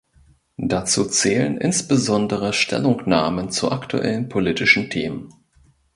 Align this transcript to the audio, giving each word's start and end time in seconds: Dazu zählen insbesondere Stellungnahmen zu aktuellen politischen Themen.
Dazu 0.57 1.05
zählen 1.05 1.59
insbesondere 1.59 2.53
Stellungnahmen 2.53 3.51
zu 3.51 3.71
aktuellen 3.71 4.29
politischen 4.29 4.89
Themen. 4.89 5.29